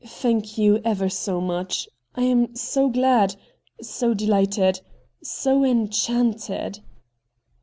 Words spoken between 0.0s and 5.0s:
Thank you, ever so much. I am so glad— so dehghted—